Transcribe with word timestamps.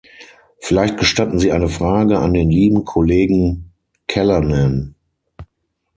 Vielleicht 0.59 0.97
gestatten 0.97 1.37
Sie 1.37 1.51
eine 1.51 1.69
Frage 1.69 2.17
an 2.17 2.33
den 2.33 2.49
lieben 2.49 2.85
Kollegen 2.85 3.71
Callanan. 4.07 4.95